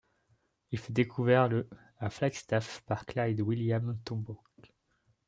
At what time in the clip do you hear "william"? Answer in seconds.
3.41-3.99